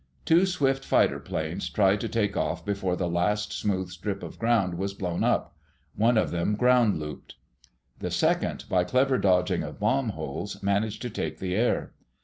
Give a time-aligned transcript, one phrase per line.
[0.25, 4.73] Two swift fighter planes tried to take off before the last smooth strip of ground
[4.79, 5.55] was blown up.
[5.95, 7.35] One of them ground looped.
[7.99, 11.93] The second, by clever dodging of bomb holes, managed to take the air.